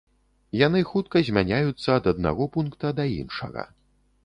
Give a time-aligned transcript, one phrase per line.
[0.59, 3.71] Яны хутка змяняюцца ад аднаго пункта да іншага.